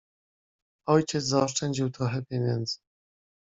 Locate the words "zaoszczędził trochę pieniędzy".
1.23-2.77